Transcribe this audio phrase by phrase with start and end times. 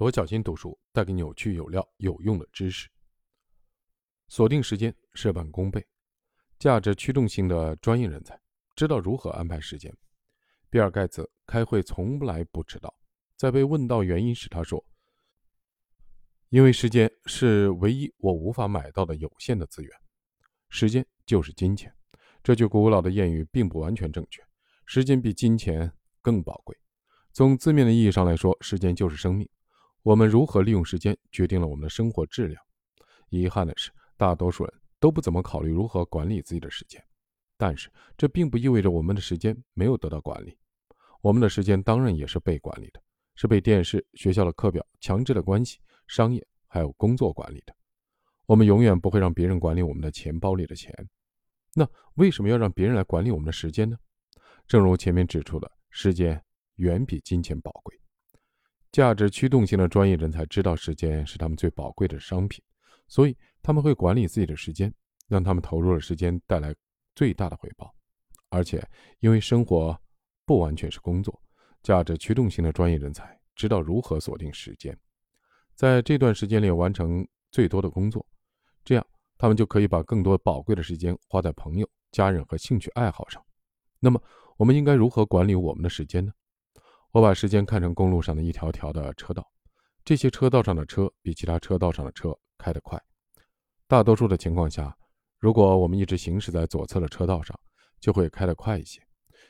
[0.00, 2.88] 罗小新读书带给你有趣、有料、有用的知识。
[4.28, 5.86] 锁定时间，事半功倍。
[6.58, 8.40] 价值驱动性的专业人才
[8.74, 9.94] 知道如何安排时间。
[10.70, 12.94] 比尔盖茨开会从来不迟到。
[13.36, 14.82] 在被问到原因时，他说
[16.48, 19.92] ：“因为时间是唯一我无法买到的有限的资源。
[20.70, 21.94] 时间就是金钱。”
[22.42, 24.42] 这句古老的谚语并不完全正确。
[24.86, 25.92] 时间比金钱
[26.22, 26.74] 更宝贵。
[27.34, 29.46] 从字面的意义上来说，时间就是生命。
[30.02, 32.62] 我们如何利用时间，决定了我们的生活质量。
[33.28, 37.02] 遗憾的是，大多数人都不怎么考虑如何管理自己的时间。
[37.58, 40.56] 但是，这并不意味着我们的时间没有得到管理。
[41.20, 43.02] 我们的时间当然也是被管理的，
[43.34, 47.76] 是被电视、学校的课表、强制的关系、商业还有工作管理的。
[48.46, 50.92] 我们永远不会让别人管理我们的钱包里的钱。
[51.74, 53.98] 那为什么要让别人来管理我们的时间呢？
[54.66, 56.42] 正如前面指出的，时间
[56.76, 58.00] 远比金钱宝贵。
[58.92, 62.62] 价值驱动型的专业人才知道时间是他们最宝贵的商品，
[63.06, 64.92] 所以他们会管理自己的时间，
[65.28, 66.74] 让他们投入的时间带来
[67.14, 67.94] 最大的回报。
[68.48, 68.84] 而且，
[69.20, 69.96] 因为生活
[70.44, 71.40] 不完全是工作，
[71.84, 74.98] 价值驱动型的专业人才知道如何锁定时间，
[75.76, 78.26] 在这段时间里完成最多的工作，
[78.84, 79.06] 这样
[79.38, 83.40] 他们就可以把更多宝贵的时间花在朋友、家人和兴趣爱好上。
[84.00, 84.20] 那么，
[84.56, 86.32] 我们应该如何管理我们的时间呢？
[87.12, 89.44] 我把时间看成公路上的一条条的车道，
[90.04, 93.02] 这些车道上的车比其他车道上的车开得快。
[93.88, 94.96] 大多数的情况下，
[95.40, 97.58] 如果我们一直行驶在左侧的车道上，
[97.98, 99.00] 就会开得快一些；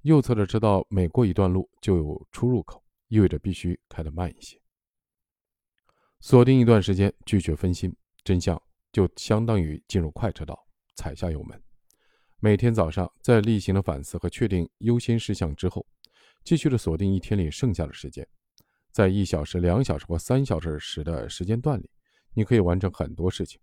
[0.00, 4.58] 右侧的车道每过一段路就有出入口，意味着必须开得慢一些。
[6.20, 7.94] 锁定一段时间，拒绝分心，
[8.24, 8.60] 真相
[8.92, 10.58] 就相当于进入快车道，
[10.94, 11.62] 踩下油门。
[12.40, 15.86] 每天早上在例行的反思和确定优先事项之后。
[16.44, 18.26] 继续的锁定一天里剩下的时间，
[18.90, 21.88] 在一小时、两小时或三小时时的时间段里，
[22.34, 23.60] 你可以完成很多事情。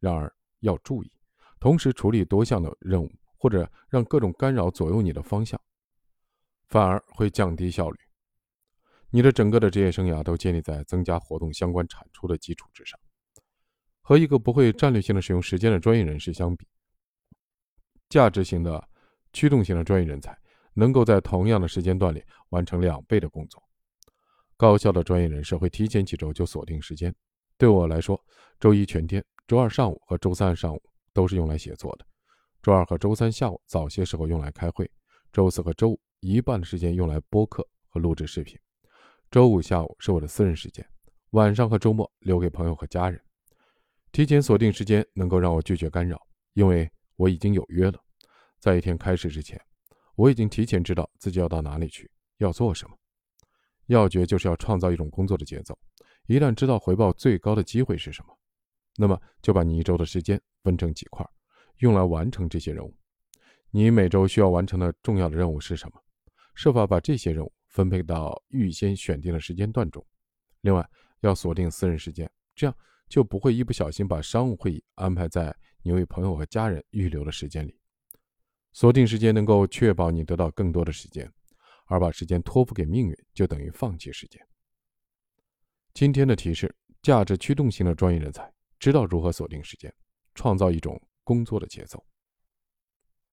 [0.00, 1.12] 然而要注意，
[1.60, 5.60] 同时处理多项的任务或者让各种干扰左右你的方向，
[6.68, 7.98] 反而会降低效率。
[9.10, 12.98] 你的整个的职业生涯都建立在增加活动相关产出的基础之上。
[14.00, 16.66] 和一个不会战略性的使用时间的专业人士相比，
[18.08, 18.88] 价值型的、
[19.32, 20.36] 驱动型的专业人才。
[20.74, 23.62] 能够在同样的时间段里完成两倍的工作，
[24.56, 27.14] 高效的专业人士会提前几周就锁定时间。
[27.58, 28.20] 对我来说，
[28.58, 30.82] 周一全天、周二上午和周三上午
[31.12, 32.04] 都是用来写作的；
[32.62, 34.86] 周二和周三下午早些时候用来开会；
[35.32, 38.56] 周四和周五一半的时间用来播客和录制视频；
[39.30, 40.84] 周五下午是我的私人时间，
[41.30, 43.20] 晚上和周末留给朋友和家人。
[44.10, 46.20] 提前锁定时间能够让我拒绝干扰，
[46.54, 47.98] 因为我已经有约了，
[48.58, 49.60] 在一天开始之前。
[50.14, 52.96] 我已经提前知道自己要到哪里去，要做什么。
[53.86, 55.76] 要诀就是要创造一种工作的节奏。
[56.26, 58.38] 一旦知道回报最高的机会是什么，
[58.96, 61.28] 那么就把你一周的时间分成几块，
[61.78, 62.96] 用来完成这些任务。
[63.70, 66.00] 你每周需要完成的重要的任务是什么？
[66.54, 70.04] 设法把这些任务分配到预先选定的时间段中。
[70.60, 70.88] 另外，
[71.20, 72.76] 要锁定私人时间，这样
[73.08, 77.76] 就不会一不小心把商务会议安排在你为朋友和家人预留的时间里。
[78.72, 81.30] 锁定时间能够确保你得到更多的时间，
[81.86, 84.40] 而把时间托付给命运就等于放弃时间。
[85.92, 89.92] 今天的提示：价值驱动型的专业人才知道如何锁定时间，
[90.34, 92.02] 创造一种工作的节奏。